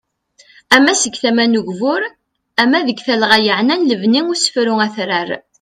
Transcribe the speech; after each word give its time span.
Ama 0.75 0.93
seg 1.01 1.15
tama 1.21 1.45
n 1.51 1.53
ugbur, 1.59 2.01
ama 2.61 2.79
deg 2.87 2.99
talɣa 3.05 3.37
yaɛnan 3.45 3.85
lebni 3.89 4.21
usefru 4.33 4.75
atrar. 4.85 5.29